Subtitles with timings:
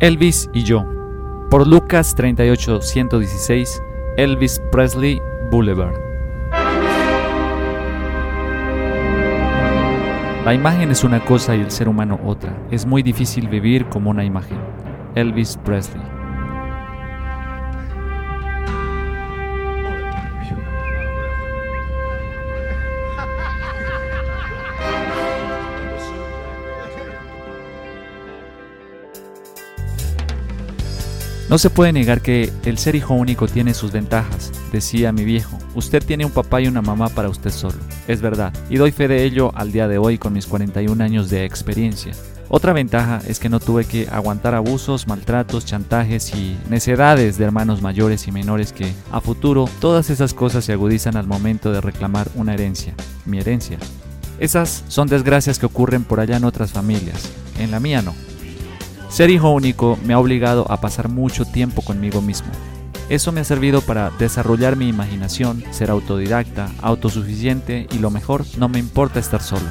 [0.00, 0.84] Elvis y yo,
[1.50, 3.82] por Lucas 38116,
[4.18, 5.94] Elvis Presley Boulevard.
[10.44, 12.54] La imagen es una cosa y el ser humano otra.
[12.70, 14.58] Es muy difícil vivir como una imagen.
[15.14, 16.15] Elvis Presley.
[31.48, 35.56] No se puede negar que el ser hijo único tiene sus ventajas, decía mi viejo.
[35.76, 37.76] Usted tiene un papá y una mamá para usted solo.
[38.08, 41.30] Es verdad, y doy fe de ello al día de hoy con mis 41 años
[41.30, 42.14] de experiencia.
[42.48, 47.80] Otra ventaja es que no tuve que aguantar abusos, maltratos, chantajes y necedades de hermanos
[47.80, 52.28] mayores y menores que, a futuro, todas esas cosas se agudizan al momento de reclamar
[52.34, 53.78] una herencia, mi herencia.
[54.40, 58.14] Esas son desgracias que ocurren por allá en otras familias, en la mía no.
[59.08, 62.48] Ser hijo único me ha obligado a pasar mucho tiempo conmigo mismo.
[63.08, 68.68] Eso me ha servido para desarrollar mi imaginación, ser autodidacta, autosuficiente y lo mejor, no
[68.68, 69.66] me importa estar solo.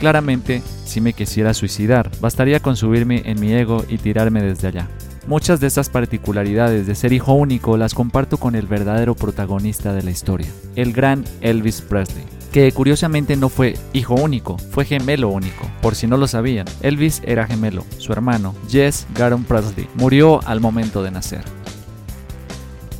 [0.00, 4.88] Claramente, si me quisiera suicidar, bastaría con subirme en mi ego y tirarme desde allá.
[5.28, 10.02] Muchas de estas particularidades de ser hijo único las comparto con el verdadero protagonista de
[10.02, 15.68] la historia, el gran Elvis Presley que curiosamente no fue hijo único, fue gemelo único.
[15.82, 17.84] Por si no lo sabían, Elvis era gemelo.
[17.98, 21.42] Su hermano, Jess Garon Presley, murió al momento de nacer.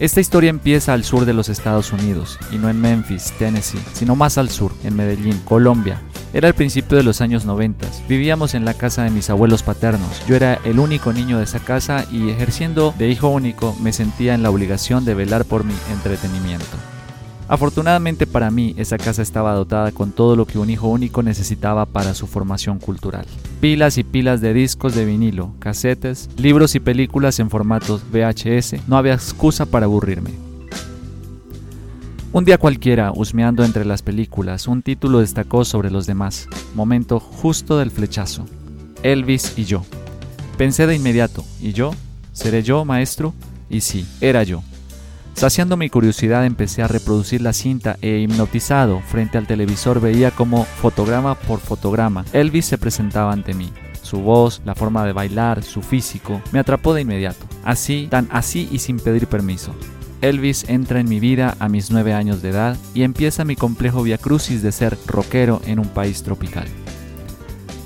[0.00, 4.16] Esta historia empieza al sur de los Estados Unidos, y no en Memphis, Tennessee, sino
[4.16, 6.02] más al sur, en Medellín, Colombia.
[6.32, 7.86] Era el principio de los años 90.
[8.08, 10.26] Vivíamos en la casa de mis abuelos paternos.
[10.26, 14.34] Yo era el único niño de esa casa y ejerciendo de hijo único me sentía
[14.34, 16.76] en la obligación de velar por mi entretenimiento.
[17.46, 21.84] Afortunadamente para mí, esa casa estaba dotada con todo lo que un hijo único necesitaba
[21.84, 23.26] para su formación cultural.
[23.60, 28.88] Pilas y pilas de discos de vinilo, casetes, libros y películas en formatos VHS.
[28.88, 30.30] No había excusa para aburrirme.
[32.32, 36.48] Un día cualquiera, husmeando entre las películas, un título destacó sobre los demás.
[36.74, 38.46] Momento justo del flechazo.
[39.02, 39.84] Elvis y yo.
[40.56, 41.92] Pensé de inmediato, ¿y yo?
[42.32, 43.34] ¿Seré yo, maestro?
[43.68, 44.62] Y sí, era yo.
[45.34, 50.64] Saciando mi curiosidad empecé a reproducir la cinta e hipnotizado frente al televisor veía como
[50.64, 53.72] fotograma por fotograma Elvis se presentaba ante mí.
[54.00, 57.46] Su voz, la forma de bailar, su físico, me atrapó de inmediato.
[57.64, 59.74] Así, tan así y sin pedir permiso.
[60.20, 64.02] Elvis entra en mi vida a mis nueve años de edad y empieza mi complejo
[64.02, 66.68] viacrucis de ser rockero en un país tropical.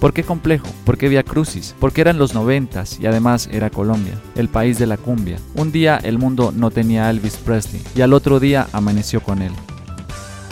[0.00, 0.68] ¿Por qué complejo?
[0.84, 1.74] ¿Por qué Via Crucis?
[1.80, 5.38] Porque eran los noventas y además era Colombia, el país de la cumbia.
[5.56, 9.42] Un día el mundo no tenía a Elvis Presley y al otro día amaneció con
[9.42, 9.52] él.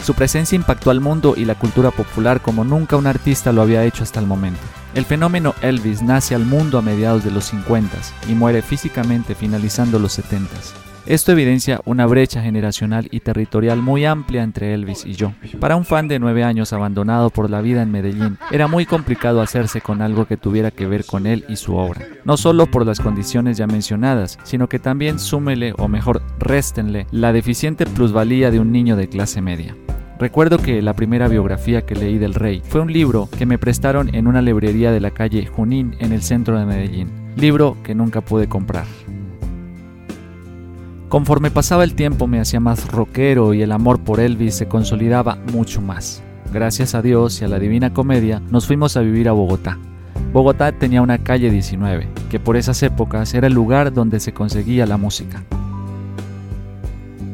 [0.03, 3.85] Su presencia impactó al mundo y la cultura popular como nunca un artista lo había
[3.85, 4.59] hecho hasta el momento.
[4.93, 7.97] El fenómeno Elvis nace al mundo a mediados de los 50
[8.29, 10.49] y muere físicamente finalizando los 70.
[11.07, 15.31] Esto evidencia una brecha generacional y territorial muy amplia entre Elvis y yo.
[15.57, 19.39] Para un fan de nueve años abandonado por la vida en Medellín, era muy complicado
[19.39, 22.05] hacerse con algo que tuviera que ver con él y su obra.
[22.25, 27.31] No solo por las condiciones ya mencionadas, sino que también súmele o mejor réstenle la
[27.31, 29.77] deficiente plusvalía de un niño de clase media.
[30.19, 34.13] Recuerdo que la primera biografía que leí del rey fue un libro que me prestaron
[34.13, 38.19] en una librería de la calle Junín en el centro de Medellín, libro que nunca
[38.19, 38.85] pude comprar.
[41.09, 45.37] Conforme pasaba el tiempo me hacía más rockero y el amor por Elvis se consolidaba
[45.53, 46.21] mucho más.
[46.51, 49.77] Gracias a Dios y a la Divina Comedia nos fuimos a vivir a Bogotá.
[50.33, 54.85] Bogotá tenía una calle 19, que por esas épocas era el lugar donde se conseguía
[54.85, 55.43] la música.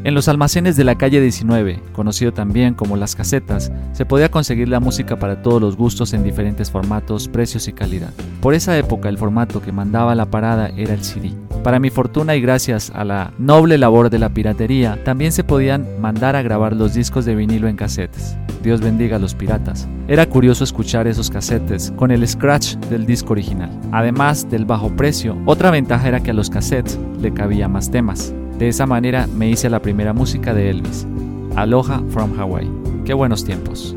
[0.03, 4.67] En los almacenes de la calle 19, conocido también como las casetas, se podía conseguir
[4.67, 8.13] la música para todos los gustos en diferentes formatos, precios y calidad.
[8.39, 11.31] Por esa época el formato que mandaba la parada era el CD.
[11.63, 16.01] Para mi fortuna y gracias a la noble labor de la piratería, también se podían
[16.01, 18.37] mandar a grabar los discos de vinilo en casetes.
[18.61, 19.87] Dios bendiga a los piratas.
[20.09, 23.69] Era curioso escuchar esos casetes con el scratch del disco original.
[23.93, 28.33] Además del bajo precio, otra ventaja era que a los cassettes le cabía más temas.
[28.59, 31.07] De esa manera me hice la primera música de Elvis,
[31.55, 32.69] Aloha from Hawaii.
[33.05, 33.95] Qué buenos tiempos.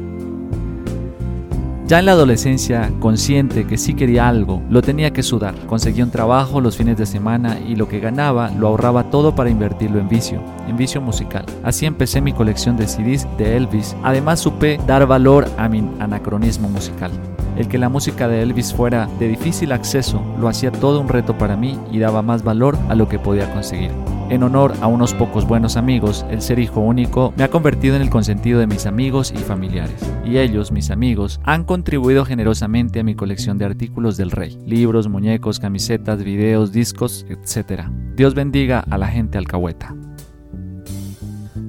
[1.86, 5.54] Ya en la adolescencia, consciente que sí quería algo, lo tenía que sudar.
[5.66, 9.50] Conseguía un trabajo los fines de semana y lo que ganaba lo ahorraba todo para
[9.50, 11.46] invertirlo en vicio, en vicio musical.
[11.62, 13.94] Así empecé mi colección de CDs de Elvis.
[14.02, 17.12] Además supe dar valor a mi anacronismo musical.
[17.56, 21.38] El que la música de Elvis fuera de difícil acceso lo hacía todo un reto
[21.38, 23.92] para mí y daba más valor a lo que podía conseguir.
[24.28, 28.02] En honor a unos pocos buenos amigos, el ser hijo único me ha convertido en
[28.02, 30.04] el consentido de mis amigos y familiares.
[30.24, 34.58] Y ellos, mis amigos, han contribuido generosamente a mi colección de artículos del rey.
[34.66, 37.84] Libros, muñecos, camisetas, videos, discos, etc.
[38.16, 39.94] Dios bendiga a la gente alcahueta.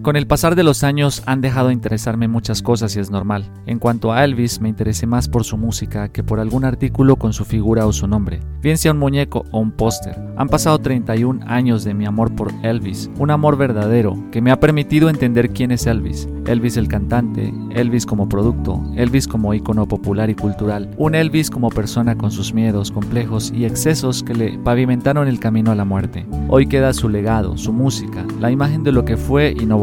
[0.02, 3.52] Con el pasar de los años han dejado de interesarme muchas cosas y es normal.
[3.66, 7.34] En cuanto a Elvis, me interesé más por su música que por algún artículo con
[7.34, 10.16] su figura o su nombre, bien sea un muñeco o un póster.
[10.38, 14.60] Han pasado 31 años de mi amor por Elvis, un amor verdadero que me ha
[14.60, 16.30] permitido entender quién es Elvis.
[16.46, 21.70] Elvis el cantante, Elvis como producto, Elvis como icono popular y cultural, un Elvis como
[21.70, 26.26] persona con sus miedos, complejos y excesos que le pavimentaron el camino a la muerte.
[26.48, 29.78] Hoy queda su legado, su música, la imagen de lo que fue y no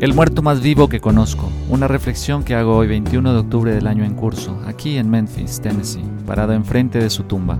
[0.00, 3.86] el muerto más vivo que conozco, una reflexión que hago hoy 21 de octubre del
[3.86, 7.58] año en curso, aquí en Memphis, Tennessee, parado enfrente de su tumba.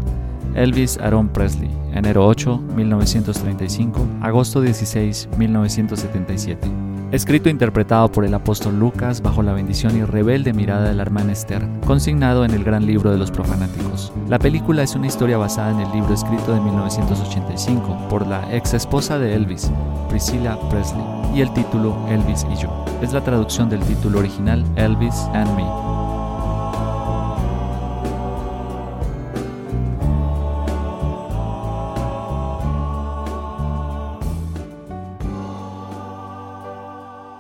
[0.55, 8.79] Elvis Aaron Presley, enero 8, 1935, agosto 16, 1977 escrito e interpretado por el apóstol
[8.79, 12.87] Lucas bajo la bendición y rebelde mirada de la hermana Esther, consignado en el gran
[12.87, 14.13] libro de los profanáticos.
[14.29, 18.75] La película es una historia basada en el libro escrito de 1985 por la ex
[18.75, 19.71] esposa de Elvis,
[20.09, 21.05] Priscilla Presley,
[21.35, 22.85] y el título Elvis y yo.
[23.03, 26.00] Es la traducción del título original Elvis and Me